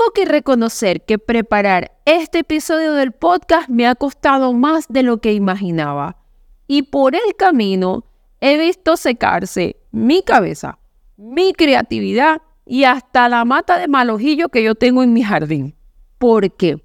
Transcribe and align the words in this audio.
Tengo 0.00 0.12
que 0.12 0.24
reconocer 0.24 1.04
que 1.04 1.18
preparar 1.18 1.92
este 2.06 2.38
episodio 2.38 2.94
del 2.94 3.12
podcast 3.12 3.68
me 3.68 3.86
ha 3.86 3.94
costado 3.94 4.54
más 4.54 4.88
de 4.88 5.02
lo 5.02 5.20
que 5.20 5.34
imaginaba. 5.34 6.16
Y 6.66 6.84
por 6.84 7.14
el 7.14 7.36
camino 7.36 8.06
he 8.40 8.56
visto 8.56 8.96
secarse 8.96 9.76
mi 9.90 10.22
cabeza, 10.22 10.78
mi 11.18 11.52
creatividad 11.52 12.40
y 12.64 12.84
hasta 12.84 13.28
la 13.28 13.44
mata 13.44 13.78
de 13.78 13.88
malojillo 13.88 14.48
que 14.48 14.62
yo 14.62 14.74
tengo 14.74 15.02
en 15.02 15.12
mi 15.12 15.22
jardín. 15.22 15.76
¿Por 16.16 16.50
qué? 16.50 16.82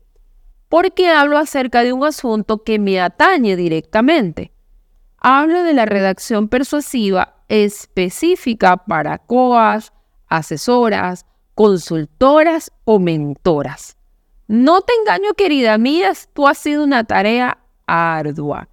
porque 0.68 1.08
hablo 1.08 1.38
acerca 1.38 1.84
de 1.84 1.94
un 1.94 2.04
asunto 2.04 2.64
que 2.64 2.80
me 2.80 3.00
atañe 3.00 3.56
directamente. 3.56 4.52
Hablo 5.20 5.64
de 5.64 5.74
la 5.74 5.86
redacción 5.86 6.50
persuasiva 6.50 7.38
específica 7.48 8.76
para 8.76 9.20
coas, 9.20 9.94
asesoras, 10.28 11.26
consultoras 11.56 12.72
o 12.84 13.00
mentoras. 13.00 13.98
No 14.48 14.82
te 14.82 14.94
engaño, 14.94 15.34
querida 15.34 15.78
mía, 15.78 16.14
tú 16.34 16.48
has 16.48 16.60
sido 16.60 16.84
una 16.84 17.04
tarea 17.04 17.58
ardua. 17.88 18.70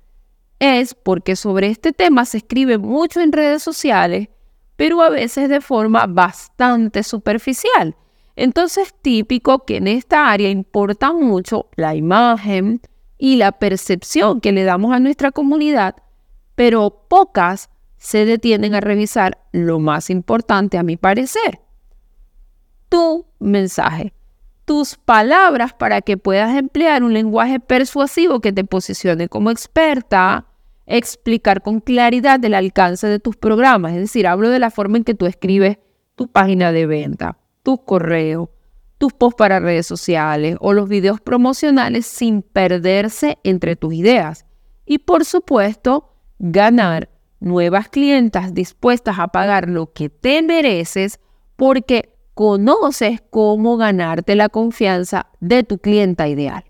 Es 0.59 0.95
porque 0.95 1.35
sobre 1.35 1.69
este 1.69 1.93
tema 1.93 2.25
se 2.27 2.39
escribe 2.39 2.77
mucho 2.77 3.21
en 3.21 3.33
redes 3.33 3.63
sociales, 3.63 4.29
pero 4.77 5.01
a 5.01 5.09
veces 5.09 5.49
de 5.49 5.61
forma 5.61 6.07
bastante 6.07 7.03
superficial 7.03 7.97
entonces, 8.37 8.95
típico 9.03 9.65
que 9.65 9.77
en 9.77 9.89
esta 9.89 10.31
área 10.31 10.49
importa 10.49 11.13
mucho 11.13 11.69
la 11.77 11.95
imagen 11.95 12.81
y 13.19 13.37
la 13.37 13.53
percepción 13.53 14.41
que 14.41 14.53
le 14.53 14.65
damos 14.65 14.95
a 14.95 15.01
nuestra 15.01 15.33
comunidad, 15.33 15.97
pero 16.55 17.07
pocas 17.09 17.71
se 17.99 18.25
detienen 18.25 18.75
a 18.75 18.81
revisar 18.81 19.39
lo 19.53 19.79
más 19.79 20.11
importante 20.11 20.79
a 20.79 20.83
mi 20.83 20.97
parecer. 20.97 21.61
Tu 22.93 23.25
mensaje, 23.39 24.13
tus 24.67 24.97
palabras 24.97 25.73
para 25.73 26.03
que 26.03 26.19
puedas 26.19 26.55
emplear 26.55 27.03
un 27.03 27.15
lenguaje 27.15 27.59
persuasivo 27.59 28.41
que 28.41 28.53
te 28.53 28.65
posicione 28.65 29.29
como 29.29 29.51
experta, 29.51 30.45
explicar 30.85 31.63
con 31.63 31.81
claridad 31.81 32.45
el 32.45 32.53
alcance 32.53 33.07
de 33.07 33.19
tus 33.19 33.39
programas, 33.39 33.93
es 33.93 34.01
decir, 34.01 34.27
hablo 34.27 34.51
de 34.51 34.59
la 34.59 34.71
forma 34.71 34.99
en 34.99 35.05
que 35.05 35.15
tú 35.15 35.25
escribes 35.25 35.79
tu 36.17 36.29
página 36.29 36.71
de 36.71 36.85
venta 36.85 37.39
tus 37.63 37.81
correos, 37.81 38.51
tus 38.99 39.15
posts 39.15 39.39
para 39.39 39.59
redes 39.59 39.87
sociales 39.87 40.57
o 40.61 40.75
los 40.75 40.87
videos 40.87 41.19
promocionales 41.19 42.05
sin 42.05 42.43
perderse 42.43 43.39
entre 43.43 43.75
tus 43.75 43.95
ideas. 43.95 44.45
Y 44.85 44.99
por 44.99 45.25
supuesto, 45.25 46.13
ganar 46.39 47.09
nuevas 47.41 47.89
clientas 47.89 48.53
dispuestas 48.53 49.19
a 49.19 49.29
pagar 49.29 49.67
lo 49.69 49.93
que 49.95 50.11
te 50.11 50.43
mereces 50.43 51.21
porque 51.57 52.12
conoces 52.43 53.21
cómo 53.31 53.77
ganarte 53.77 54.35
la 54.35 54.49
confianza 54.49 55.29
de 55.39 55.63
tu 55.63 55.79
clienta 55.79 56.27
ideal. 56.27 56.65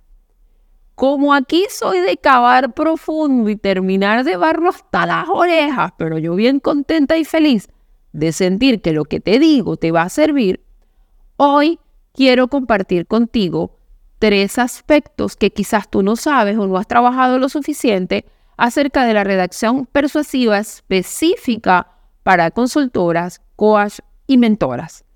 Como 0.94 1.32
aquí 1.32 1.64
soy 1.70 2.00
de 2.00 2.18
cavar 2.18 2.74
profundo 2.74 3.48
y 3.48 3.56
terminar 3.56 4.22
de 4.24 4.36
barro 4.36 4.68
hasta 4.68 5.06
las 5.06 5.30
orejas, 5.30 5.92
pero 5.96 6.18
yo 6.18 6.34
bien 6.34 6.60
contenta 6.60 7.16
y 7.16 7.24
feliz 7.24 7.70
de 8.12 8.32
sentir 8.32 8.82
que 8.82 8.92
lo 8.92 9.06
que 9.06 9.18
te 9.20 9.38
digo 9.38 9.78
te 9.78 9.92
va 9.92 10.02
a 10.02 10.10
servir, 10.10 10.62
Hoy 11.38 11.80
quiero 12.12 12.48
compartir 12.48 13.06
contigo 13.06 13.78
tres 14.18 14.58
aspectos 14.58 15.36
que 15.36 15.54
quizás 15.54 15.88
tú 15.88 16.02
no 16.02 16.16
sabes 16.16 16.58
o 16.58 16.66
no 16.66 16.76
has 16.76 16.86
trabajado 16.86 17.38
lo 17.38 17.48
suficiente 17.48 18.26
acerca 18.58 19.06
de 19.06 19.14
la 19.14 19.24
redacción 19.24 19.86
persuasiva 19.86 20.58
específica 20.58 21.88
para 22.22 22.50
consultoras, 22.50 23.40
coach 23.56 24.00
y 24.26 24.36
mentoras. 24.36 25.06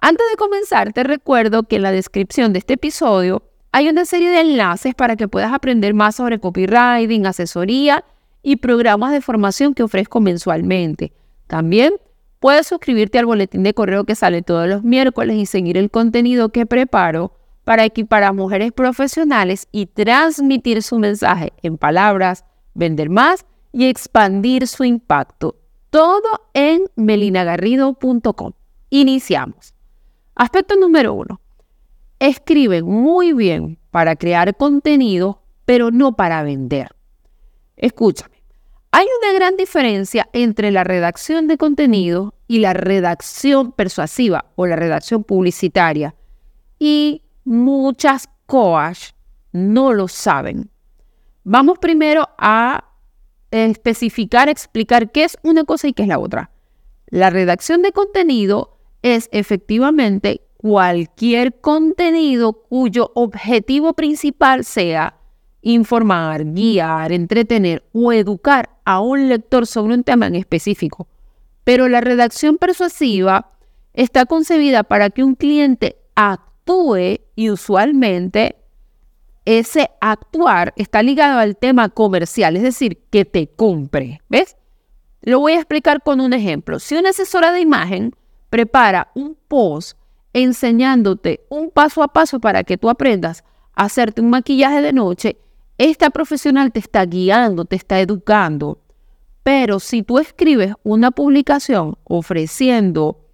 Antes 0.00 0.26
de 0.30 0.36
comenzar, 0.36 0.92
te 0.92 1.02
recuerdo 1.02 1.64
que 1.64 1.76
en 1.76 1.82
la 1.82 1.92
descripción 1.92 2.52
de 2.52 2.60
este 2.60 2.74
episodio 2.74 3.42
hay 3.72 3.88
una 3.88 4.04
serie 4.04 4.30
de 4.30 4.40
enlaces 4.40 4.94
para 4.94 5.16
que 5.16 5.28
puedas 5.28 5.52
aprender 5.52 5.94
más 5.94 6.16
sobre 6.16 6.40
copywriting, 6.40 7.26
asesoría 7.26 8.04
y 8.42 8.56
programas 8.56 9.12
de 9.12 9.20
formación 9.20 9.74
que 9.74 9.82
ofrezco 9.82 10.20
mensualmente. 10.20 11.12
También 11.46 11.94
Puedes 12.40 12.68
suscribirte 12.68 13.18
al 13.18 13.26
boletín 13.26 13.64
de 13.64 13.74
correo 13.74 14.04
que 14.04 14.14
sale 14.14 14.42
todos 14.42 14.68
los 14.68 14.84
miércoles 14.84 15.36
y 15.36 15.46
seguir 15.46 15.76
el 15.76 15.90
contenido 15.90 16.50
que 16.50 16.66
preparo 16.66 17.32
para 17.64 17.84
equipar 17.84 18.22
a 18.22 18.32
mujeres 18.32 18.72
profesionales 18.72 19.66
y 19.72 19.86
transmitir 19.86 20.82
su 20.82 20.98
mensaje 20.98 21.52
en 21.62 21.78
palabras, 21.78 22.44
vender 22.74 23.10
más 23.10 23.44
y 23.72 23.86
expandir 23.86 24.68
su 24.68 24.84
impacto. 24.84 25.56
Todo 25.90 26.48
en 26.54 26.84
melinagarrido.com. 26.94 28.52
Iniciamos. 28.90 29.74
Aspecto 30.38 30.76
número 30.76 31.14
uno. 31.14 31.40
Escriben 32.20 32.86
muy 32.86 33.32
bien 33.32 33.76
para 33.90 34.14
crear 34.14 34.56
contenido, 34.56 35.42
pero 35.64 35.90
no 35.90 36.14
para 36.14 36.44
vender. 36.44 36.94
Escúchame. 37.76 38.44
Hay 38.92 39.06
una 39.20 39.32
gran 39.32 39.56
diferencia 39.56 40.28
entre 40.32 40.70
la 40.70 40.84
redacción 40.84 41.48
de 41.48 41.58
contenido 41.58 42.34
y 42.46 42.60
la 42.60 42.72
redacción 42.72 43.72
persuasiva 43.72 44.52
o 44.54 44.66
la 44.66 44.76
redacción 44.76 45.24
publicitaria. 45.24 46.14
Y 46.78 47.24
muchas 47.44 48.28
coach 48.46 49.10
no 49.50 49.92
lo 49.92 50.06
saben. 50.06 50.70
Vamos 51.42 51.78
primero 51.80 52.28
a 52.38 52.84
especificar, 53.50 54.48
explicar 54.48 55.10
qué 55.10 55.24
es 55.24 55.36
una 55.42 55.64
cosa 55.64 55.88
y 55.88 55.94
qué 55.94 56.02
es 56.02 56.08
la 56.08 56.20
otra. 56.20 56.52
La 57.06 57.28
redacción 57.28 57.82
de 57.82 57.90
contenido 57.90 58.77
es 59.02 59.28
efectivamente 59.32 60.42
cualquier 60.56 61.60
contenido 61.60 62.52
cuyo 62.52 63.12
objetivo 63.14 63.94
principal 63.94 64.64
sea 64.64 65.18
informar, 65.62 66.44
guiar, 66.44 67.12
entretener 67.12 67.84
o 67.92 68.12
educar 68.12 68.70
a 68.84 69.00
un 69.00 69.28
lector 69.28 69.66
sobre 69.66 69.94
un 69.94 70.04
tema 70.04 70.26
en 70.26 70.34
específico. 70.34 71.08
Pero 71.64 71.88
la 71.88 72.00
redacción 72.00 72.58
persuasiva 72.58 73.52
está 73.92 74.26
concebida 74.26 74.84
para 74.84 75.10
que 75.10 75.22
un 75.22 75.34
cliente 75.34 75.96
actúe 76.14 77.20
y 77.34 77.50
usualmente 77.50 78.56
ese 79.44 79.90
actuar 80.00 80.74
está 80.76 81.02
ligado 81.02 81.38
al 81.38 81.56
tema 81.56 81.88
comercial, 81.88 82.56
es 82.56 82.62
decir, 82.62 83.04
que 83.10 83.24
te 83.24 83.48
compre. 83.48 84.20
¿Ves? 84.28 84.56
Lo 85.22 85.40
voy 85.40 85.52
a 85.52 85.56
explicar 85.56 86.02
con 86.02 86.20
un 86.20 86.32
ejemplo. 86.32 86.78
Si 86.78 86.96
una 86.96 87.10
asesora 87.10 87.52
de 87.52 87.60
imagen 87.60 88.14
prepara 88.50 89.10
un 89.14 89.36
post 89.48 89.98
enseñándote 90.32 91.46
un 91.48 91.70
paso 91.70 92.02
a 92.02 92.08
paso 92.08 92.40
para 92.40 92.64
que 92.64 92.76
tú 92.78 92.88
aprendas 92.88 93.44
a 93.74 93.84
hacerte 93.84 94.20
un 94.20 94.30
maquillaje 94.30 94.82
de 94.82 94.92
noche, 94.92 95.36
esta 95.78 96.10
profesional 96.10 96.72
te 96.72 96.80
está 96.80 97.04
guiando, 97.04 97.64
te 97.64 97.76
está 97.76 98.00
educando. 98.00 98.80
Pero 99.42 99.80
si 99.80 100.02
tú 100.02 100.18
escribes 100.18 100.74
una 100.82 101.10
publicación 101.10 101.96
ofreciendo 102.04 103.24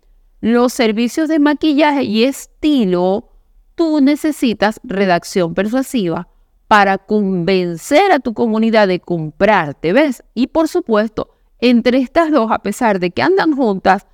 los 0.41 0.73
servicios 0.73 1.29
de 1.29 1.39
maquillaje 1.39 2.05
y 2.05 2.25
estilo, 2.25 3.31
tú 3.75 4.01
necesitas 4.01 4.79
redacción 4.85 5.55
persuasiva 5.55 6.29
para 6.69 6.99
convencer 6.99 8.13
a 8.13 8.19
tu 8.19 8.35
comunidad 8.35 8.89
de 8.89 9.01
comprarte, 9.01 9.93
¿ves? 9.93 10.23
Y 10.35 10.49
por 10.49 10.69
supuesto, 10.69 11.31
entre 11.61 11.99
estas 11.99 12.31
dos, 12.31 12.51
a 12.51 12.59
pesar 12.59 13.01
de 13.01 13.11
que 13.11 13.23
andan 13.23 13.57
juntas, 13.57 14.07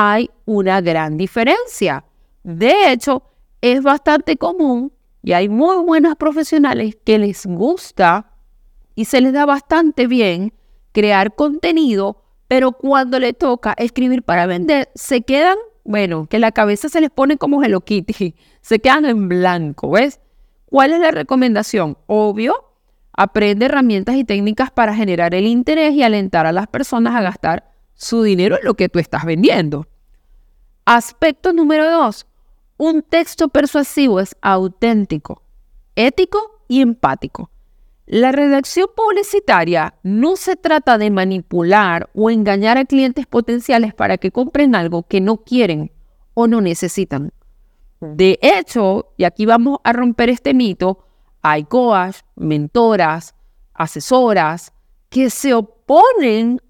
hay 0.00 0.30
una 0.44 0.80
gran 0.80 1.16
diferencia. 1.16 2.04
De 2.44 2.92
hecho, 2.92 3.24
es 3.60 3.82
bastante 3.82 4.36
común 4.36 4.92
y 5.24 5.32
hay 5.32 5.48
muy 5.48 5.84
buenas 5.84 6.14
profesionales 6.14 6.96
que 7.04 7.18
les 7.18 7.44
gusta 7.46 8.30
y 8.94 9.06
se 9.06 9.20
les 9.20 9.32
da 9.32 9.44
bastante 9.44 10.06
bien 10.06 10.52
crear 10.92 11.34
contenido, 11.34 12.22
pero 12.46 12.70
cuando 12.70 13.18
le 13.18 13.32
toca 13.32 13.74
escribir 13.76 14.22
para 14.22 14.46
vender, 14.46 14.88
se 14.94 15.22
quedan, 15.22 15.58
bueno, 15.82 16.28
que 16.28 16.38
la 16.38 16.52
cabeza 16.52 16.88
se 16.88 17.00
les 17.00 17.10
pone 17.10 17.36
como 17.36 17.64
Hello 17.64 17.82
se 18.60 18.78
quedan 18.78 19.04
en 19.04 19.28
blanco, 19.28 19.90
¿ves? 19.90 20.20
¿Cuál 20.66 20.92
es 20.92 21.00
la 21.00 21.10
recomendación? 21.10 21.98
Obvio, 22.06 22.54
aprende 23.12 23.66
herramientas 23.66 24.14
y 24.14 24.22
técnicas 24.22 24.70
para 24.70 24.94
generar 24.94 25.34
el 25.34 25.48
interés 25.48 25.92
y 25.94 26.04
alentar 26.04 26.46
a 26.46 26.52
las 26.52 26.68
personas 26.68 27.16
a 27.16 27.20
gastar 27.20 27.77
su 27.98 28.22
dinero 28.22 28.56
en 28.56 28.64
lo 28.64 28.74
que 28.74 28.88
tú 28.88 28.98
estás 29.00 29.26
vendiendo. 29.26 29.86
Aspecto 30.86 31.52
número 31.52 31.90
dos, 31.90 32.26
Un 32.78 33.02
texto 33.02 33.48
persuasivo 33.48 34.20
es 34.20 34.36
auténtico, 34.40 35.42
ético 35.96 36.62
y 36.68 36.80
empático. 36.80 37.50
La 38.06 38.30
redacción 38.30 38.86
publicitaria 38.96 39.94
no 40.04 40.36
se 40.36 40.54
trata 40.54 40.96
de 40.96 41.10
manipular 41.10 42.08
o 42.14 42.30
engañar 42.30 42.78
a 42.78 42.84
clientes 42.84 43.26
potenciales 43.26 43.94
para 43.94 44.16
que 44.16 44.30
compren 44.30 44.76
algo 44.76 45.02
que 45.02 45.20
no 45.20 45.38
quieren 45.38 45.90
o 46.34 46.46
no 46.46 46.60
necesitan. 46.60 47.32
De 48.00 48.38
hecho, 48.40 49.12
y 49.16 49.24
aquí 49.24 49.44
vamos 49.44 49.80
a 49.82 49.92
romper 49.92 50.30
este 50.30 50.54
mito, 50.54 51.04
hay 51.42 51.64
coach, 51.64 52.18
mentoras, 52.36 53.34
asesoras 53.74 54.72
que 55.08 55.30
se 55.30 55.52
oponen 55.52 55.77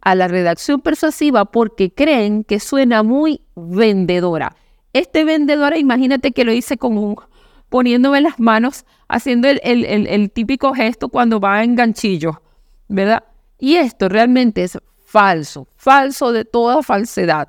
a 0.01 0.15
la 0.15 0.29
redacción 0.29 0.81
persuasiva 0.81 1.45
porque 1.47 1.91
creen 1.93 2.45
que 2.45 2.61
suena 2.61 3.03
muy 3.03 3.43
vendedora. 3.57 4.55
Este 4.93 5.25
vendedora, 5.25 5.77
imagínate 5.77 6.33
que 6.33 6.45
lo 6.45 6.53
hice 6.53 6.77
como 6.77 7.23
poniéndome 7.69 8.21
las 8.21 8.39
manos, 8.39 8.87
haciendo 9.09 9.49
el, 9.49 9.61
el 9.63 10.31
típico 10.31 10.73
gesto 10.73 11.09
cuando 11.09 11.41
va 11.41 11.63
en 11.65 11.75
ganchillo, 11.75 12.43
¿verdad? 12.89 13.25
Y 13.59 13.77
esto 13.77 14.09
realmente 14.09 14.63
es 14.63 14.79
falso, 15.05 15.67
falso 15.77 16.33
de 16.33 16.45
toda 16.45 16.83
falsedad. 16.83 17.49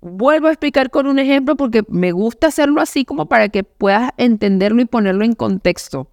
Vuelvo 0.00 0.48
a 0.48 0.52
explicar 0.52 0.90
con 0.90 1.06
un 1.06 1.18
ejemplo 1.18 1.56
porque 1.56 1.84
me 1.88 2.12
gusta 2.12 2.48
hacerlo 2.48 2.80
así 2.80 3.04
como 3.04 3.26
para 3.26 3.48
que 3.48 3.64
puedas 3.64 4.10
entenderlo 4.16 4.82
y 4.82 4.86
ponerlo 4.86 5.24
en 5.24 5.34
contexto. 5.34 6.08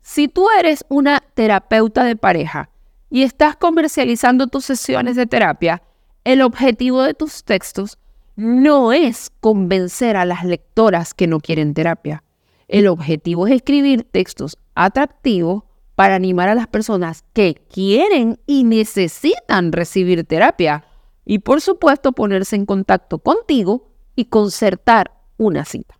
Si 0.00 0.28
tú 0.28 0.48
eres 0.58 0.84
una 0.88 1.22
terapeuta 1.34 2.04
de 2.04 2.16
pareja 2.16 2.71
y 3.12 3.24
estás 3.24 3.56
comercializando 3.56 4.46
tus 4.46 4.64
sesiones 4.64 5.16
de 5.16 5.26
terapia, 5.26 5.82
el 6.24 6.40
objetivo 6.40 7.02
de 7.02 7.12
tus 7.12 7.44
textos 7.44 7.98
no 8.36 8.90
es 8.90 9.30
convencer 9.40 10.16
a 10.16 10.24
las 10.24 10.44
lectoras 10.46 11.12
que 11.12 11.26
no 11.26 11.38
quieren 11.38 11.74
terapia. 11.74 12.24
El 12.68 12.86
objetivo 12.86 13.46
es 13.46 13.52
escribir 13.52 14.04
textos 14.04 14.56
atractivos 14.74 15.64
para 15.94 16.14
animar 16.14 16.48
a 16.48 16.54
las 16.54 16.68
personas 16.68 17.22
que 17.34 17.56
quieren 17.70 18.40
y 18.46 18.64
necesitan 18.64 19.72
recibir 19.72 20.24
terapia 20.24 20.86
y 21.26 21.40
por 21.40 21.60
supuesto 21.60 22.12
ponerse 22.12 22.56
en 22.56 22.64
contacto 22.64 23.18
contigo 23.18 23.90
y 24.16 24.24
concertar 24.24 25.12
una 25.36 25.66
cita. 25.66 25.98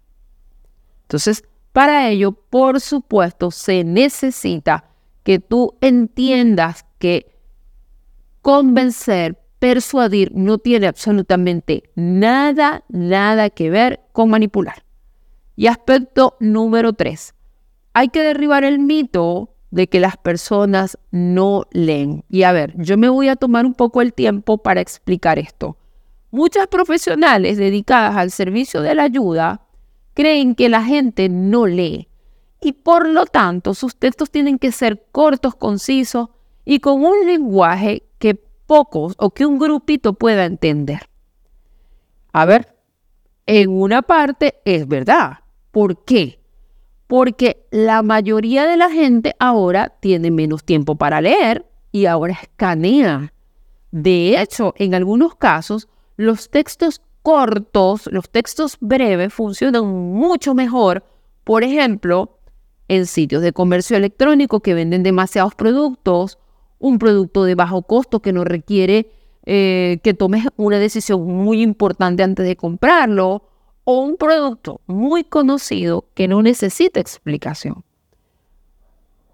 Entonces, 1.02 1.44
para 1.74 2.08
ello, 2.08 2.32
por 2.32 2.80
supuesto, 2.80 3.50
se 3.50 3.84
necesita 3.84 4.86
que 5.24 5.38
tú 5.38 5.76
entiendas 5.82 6.86
que 7.02 7.34
convencer, 8.42 9.36
persuadir 9.58 10.30
no 10.36 10.58
tiene 10.58 10.86
absolutamente 10.86 11.90
nada, 11.96 12.84
nada 12.88 13.50
que 13.50 13.70
ver 13.70 14.00
con 14.12 14.30
manipular. 14.30 14.84
Y 15.56 15.66
aspecto 15.66 16.36
número 16.38 16.92
tres, 16.92 17.34
hay 17.92 18.10
que 18.10 18.22
derribar 18.22 18.62
el 18.62 18.78
mito 18.78 19.50
de 19.72 19.88
que 19.88 19.98
las 19.98 20.16
personas 20.16 20.96
no 21.10 21.64
leen. 21.72 22.24
Y 22.28 22.44
a 22.44 22.52
ver, 22.52 22.72
yo 22.76 22.96
me 22.96 23.08
voy 23.08 23.28
a 23.28 23.34
tomar 23.34 23.66
un 23.66 23.74
poco 23.74 24.00
el 24.00 24.14
tiempo 24.14 24.58
para 24.58 24.80
explicar 24.80 25.40
esto. 25.40 25.76
Muchas 26.30 26.68
profesionales 26.68 27.56
dedicadas 27.56 28.16
al 28.16 28.30
servicio 28.30 28.80
de 28.80 28.94
la 28.94 29.02
ayuda 29.02 29.62
creen 30.14 30.54
que 30.54 30.68
la 30.68 30.84
gente 30.84 31.28
no 31.28 31.66
lee 31.66 32.08
y 32.60 32.72
por 32.72 33.08
lo 33.08 33.26
tanto 33.26 33.74
sus 33.74 33.96
textos 33.96 34.30
tienen 34.30 34.58
que 34.58 34.70
ser 34.70 35.04
cortos, 35.10 35.56
concisos 35.56 36.28
y 36.64 36.80
con 36.80 37.04
un 37.04 37.26
lenguaje 37.26 38.04
que 38.18 38.34
pocos 38.66 39.14
o 39.18 39.30
que 39.30 39.46
un 39.46 39.58
grupito 39.58 40.14
pueda 40.14 40.44
entender. 40.44 41.08
A 42.32 42.44
ver, 42.44 42.76
en 43.46 43.70
una 43.70 44.02
parte 44.02 44.60
es 44.64 44.86
verdad. 44.86 45.40
¿Por 45.70 46.04
qué? 46.04 46.42
porque 47.12 47.66
la 47.70 48.02
mayoría 48.02 48.66
de 48.66 48.78
la 48.78 48.88
gente 48.88 49.36
ahora 49.38 49.92
tiene 50.00 50.30
menos 50.30 50.64
tiempo 50.64 50.94
para 50.94 51.20
leer 51.20 51.66
y 51.90 52.06
ahora 52.06 52.38
escanea. 52.40 53.34
De 53.90 54.40
hecho, 54.40 54.72
en 54.78 54.94
algunos 54.94 55.34
casos, 55.34 55.88
los 56.16 56.48
textos 56.48 57.02
cortos, 57.20 58.08
los 58.10 58.30
textos 58.30 58.78
breves 58.80 59.34
funcionan 59.34 59.84
mucho 59.84 60.54
mejor, 60.54 61.04
por 61.44 61.64
ejemplo, 61.64 62.38
en 62.88 63.04
sitios 63.04 63.42
de 63.42 63.52
comercio 63.52 63.98
electrónico 63.98 64.60
que 64.60 64.72
venden 64.72 65.02
demasiados 65.02 65.54
productos, 65.54 66.38
un 66.82 66.98
producto 66.98 67.44
de 67.44 67.54
bajo 67.54 67.82
costo 67.82 68.20
que 68.20 68.32
no 68.32 68.44
requiere 68.44 69.10
eh, 69.44 69.98
que 70.04 70.14
tomes 70.14 70.46
una 70.56 70.78
decisión 70.78 71.24
muy 71.26 71.62
importante 71.62 72.22
antes 72.22 72.46
de 72.46 72.56
comprarlo, 72.56 73.42
o 73.84 74.00
un 74.00 74.16
producto 74.16 74.80
muy 74.86 75.24
conocido 75.24 76.06
que 76.14 76.28
no 76.28 76.42
necesita 76.42 77.00
explicación. 77.00 77.82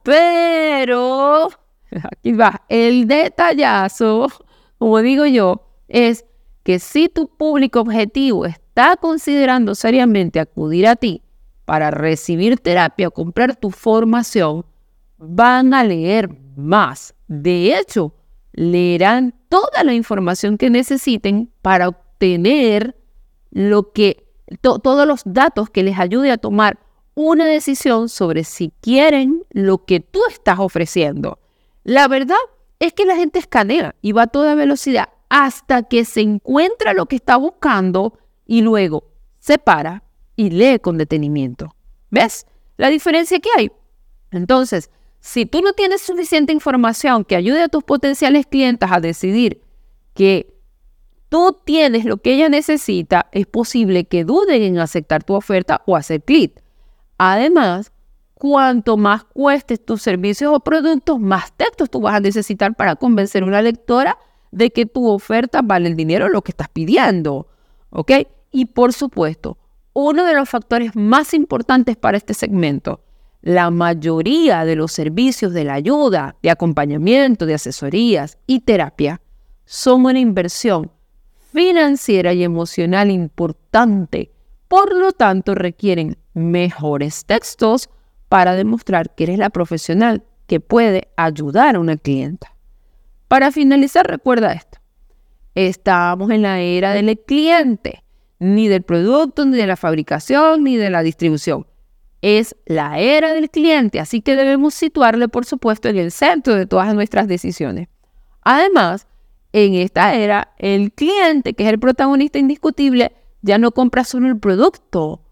Pero, 0.02 1.50
aquí 2.12 2.32
va, 2.32 2.62
el 2.68 3.06
detallazo, 3.06 4.28
como 4.78 5.00
digo 5.02 5.26
yo, 5.26 5.66
es 5.88 6.24
que 6.62 6.78
si 6.78 7.08
tu 7.08 7.28
público 7.28 7.80
objetivo 7.80 8.46
está 8.46 8.96
considerando 8.96 9.74
seriamente 9.74 10.40
acudir 10.40 10.86
a 10.86 10.96
ti 10.96 11.22
para 11.66 11.90
recibir 11.90 12.58
terapia 12.58 13.08
o 13.08 13.10
comprar 13.10 13.56
tu 13.56 13.70
formación, 13.70 14.64
van 15.18 15.74
a 15.74 15.84
leer 15.84 16.30
más. 16.56 17.14
De 17.28 17.78
hecho, 17.78 18.14
leerán 18.52 19.34
toda 19.48 19.84
la 19.84 19.94
información 19.94 20.58
que 20.58 20.70
necesiten 20.70 21.52
para 21.62 21.88
obtener 21.88 22.96
lo 23.50 23.92
que 23.92 24.24
todos 24.60 25.06
los 25.06 25.22
datos 25.24 25.70
que 25.70 25.82
les 25.82 25.98
ayude 25.98 26.30
a 26.30 26.38
tomar 26.38 26.78
una 27.14 27.46
decisión 27.46 28.08
sobre 28.08 28.44
si 28.44 28.72
quieren 28.80 29.44
lo 29.50 29.84
que 29.84 30.00
tú 30.00 30.20
estás 30.28 30.58
ofreciendo. 30.58 31.38
La 31.84 32.08
verdad 32.08 32.36
es 32.78 32.92
que 32.92 33.04
la 33.04 33.16
gente 33.16 33.38
escanea 33.38 33.94
y 34.00 34.12
va 34.12 34.22
a 34.22 34.26
toda 34.28 34.54
velocidad 34.54 35.08
hasta 35.28 35.82
que 35.82 36.04
se 36.04 36.20
encuentra 36.22 36.94
lo 36.94 37.06
que 37.06 37.16
está 37.16 37.36
buscando 37.36 38.18
y 38.46 38.62
luego 38.62 39.04
se 39.38 39.58
para 39.58 40.04
y 40.36 40.50
lee 40.50 40.78
con 40.78 40.96
detenimiento. 40.96 41.74
¿Ves 42.10 42.46
la 42.76 42.88
diferencia 42.88 43.40
que 43.40 43.50
hay? 43.56 43.70
Entonces, 44.30 44.90
si 45.20 45.46
tú 45.46 45.60
no 45.62 45.72
tienes 45.72 46.00
suficiente 46.00 46.52
información 46.52 47.24
que 47.24 47.36
ayude 47.36 47.62
a 47.62 47.68
tus 47.68 47.84
potenciales 47.84 48.46
clientes 48.46 48.88
a 48.90 49.00
decidir 49.00 49.62
que 50.14 50.54
tú 51.28 51.56
tienes 51.64 52.04
lo 52.04 52.18
que 52.18 52.34
ella 52.34 52.48
necesita, 52.48 53.28
es 53.32 53.46
posible 53.46 54.04
que 54.04 54.24
duden 54.24 54.62
en 54.62 54.78
aceptar 54.78 55.24
tu 55.24 55.34
oferta 55.34 55.82
o 55.86 55.96
hacer 55.96 56.22
clic. 56.22 56.62
Además, 57.18 57.92
cuanto 58.34 58.96
más 58.96 59.24
cuestes 59.24 59.84
tus 59.84 60.02
servicios 60.02 60.52
o 60.54 60.60
productos, 60.60 61.20
más 61.20 61.52
textos 61.56 61.90
tú 61.90 62.00
vas 62.00 62.14
a 62.14 62.20
necesitar 62.20 62.74
para 62.74 62.96
convencer 62.96 63.42
a 63.42 63.46
una 63.46 63.62
lectora 63.62 64.18
de 64.50 64.70
que 64.70 64.86
tu 64.86 65.08
oferta 65.08 65.60
vale 65.62 65.88
el 65.88 65.96
dinero 65.96 66.28
lo 66.28 66.42
que 66.42 66.52
estás 66.52 66.68
pidiendo. 66.68 67.48
¿Ok? 67.90 68.12
Y 68.50 68.66
por 68.66 68.92
supuesto, 68.92 69.58
uno 69.92 70.24
de 70.24 70.34
los 70.34 70.48
factores 70.48 70.94
más 70.94 71.34
importantes 71.34 71.96
para 71.96 72.16
este 72.16 72.34
segmento, 72.34 73.00
la 73.40 73.70
mayoría 73.70 74.64
de 74.64 74.76
los 74.76 74.92
servicios 74.92 75.52
de 75.52 75.64
la 75.64 75.74
ayuda, 75.74 76.36
de 76.42 76.50
acompañamiento, 76.50 77.46
de 77.46 77.54
asesorías 77.54 78.38
y 78.46 78.60
terapia 78.60 79.20
son 79.64 80.04
una 80.06 80.18
inversión 80.18 80.90
financiera 81.52 82.32
y 82.32 82.42
emocional 82.42 83.10
importante. 83.10 84.32
Por 84.66 84.94
lo 84.94 85.12
tanto, 85.12 85.54
requieren 85.54 86.18
mejores 86.34 87.24
textos 87.24 87.88
para 88.28 88.54
demostrar 88.54 89.14
que 89.14 89.24
eres 89.24 89.38
la 89.38 89.50
profesional 89.50 90.24
que 90.46 90.60
puede 90.60 91.08
ayudar 91.16 91.76
a 91.76 91.80
una 91.80 91.96
clienta. 91.96 92.54
Para 93.28 93.52
finalizar, 93.52 94.06
recuerda 94.06 94.52
esto. 94.52 94.78
Estamos 95.54 96.30
en 96.30 96.42
la 96.42 96.60
era 96.60 96.92
del 96.92 97.18
cliente, 97.18 98.04
ni 98.38 98.68
del 98.68 98.82
producto, 98.82 99.44
ni 99.44 99.56
de 99.56 99.66
la 99.66 99.76
fabricación, 99.76 100.64
ni 100.64 100.76
de 100.76 100.90
la 100.90 101.02
distribución. 101.02 101.66
Es 102.20 102.56
la 102.66 102.98
era 102.98 103.32
del 103.32 103.50
cliente, 103.50 104.00
así 104.00 104.20
que 104.20 104.34
debemos 104.34 104.74
situarle, 104.74 105.28
por 105.28 105.44
supuesto, 105.44 105.88
en 105.88 105.98
el 105.98 106.10
centro 106.10 106.54
de 106.54 106.66
todas 106.66 106.94
nuestras 106.94 107.28
decisiones. 107.28 107.88
Además, 108.42 109.06
en 109.52 109.74
esta 109.74 110.14
era, 110.14 110.52
el 110.58 110.92
cliente, 110.92 111.54
que 111.54 111.64
es 111.64 111.70
el 111.70 111.78
protagonista 111.78 112.38
indiscutible, 112.38 113.12
ya 113.42 113.58
no 113.58 113.72
compra 113.72 114.04
solo 114.04 114.28
el 114.28 114.38
producto, 114.38 115.22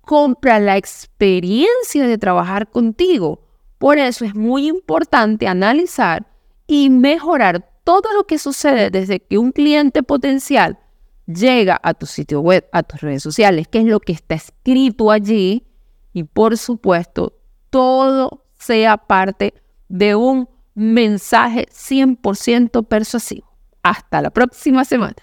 compra 0.00 0.58
la 0.58 0.76
experiencia 0.76 2.06
de 2.06 2.18
trabajar 2.18 2.68
contigo. 2.68 3.40
Por 3.78 3.98
eso 3.98 4.24
es 4.24 4.34
muy 4.34 4.68
importante 4.68 5.46
analizar 5.46 6.26
y 6.66 6.90
mejorar 6.90 7.70
todo 7.84 8.12
lo 8.14 8.24
que 8.24 8.38
sucede 8.38 8.90
desde 8.90 9.20
que 9.20 9.38
un 9.38 9.52
cliente 9.52 10.02
potencial 10.02 10.78
llega 11.26 11.80
a 11.82 11.94
tu 11.94 12.06
sitio 12.06 12.40
web, 12.40 12.68
a 12.72 12.82
tus 12.82 13.00
redes 13.00 13.22
sociales, 13.22 13.68
qué 13.68 13.80
es 13.80 13.86
lo 13.86 14.00
que 14.00 14.12
está 14.12 14.34
escrito 14.34 15.10
allí 15.10 15.66
y 16.12 16.24
por 16.24 16.56
supuesto 16.56 17.34
todo 17.70 18.44
sea 18.58 18.96
parte 18.96 19.54
de 19.88 20.14
un 20.14 20.48
mensaje 20.74 21.66
100% 21.70 22.86
persuasivo. 22.86 23.50
Hasta 23.82 24.22
la 24.22 24.30
próxima 24.30 24.84
semana. 24.84 25.16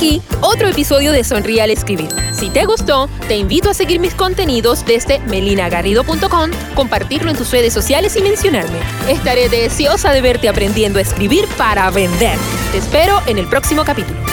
aquí 0.00 0.22
otro 0.40 0.68
episodio 0.68 1.12
de 1.12 1.22
Sonríe 1.22 1.60
al 1.60 1.70
Escribir. 1.70 2.08
Si 2.32 2.48
te 2.48 2.64
gustó, 2.64 3.08
te 3.28 3.36
invito 3.36 3.68
a 3.68 3.74
seguir 3.74 4.00
mis 4.00 4.14
contenidos 4.14 4.84
desde 4.86 5.18
melinagarrido.com, 5.20 6.50
compartirlo 6.74 7.30
en 7.30 7.36
tus 7.36 7.50
redes 7.50 7.74
sociales 7.74 8.16
y 8.16 8.22
mencionarme. 8.22 8.78
Estaré 9.08 9.50
deseosa 9.50 10.10
de 10.12 10.22
verte 10.22 10.48
aprendiendo 10.48 10.98
a 10.98 11.02
escribir 11.02 11.44
para 11.58 11.90
vender. 11.90 12.38
Te 12.72 12.78
espero 12.78 13.20
en 13.26 13.36
el 13.36 13.46
próximo 13.46 13.84
capítulo. 13.84 14.29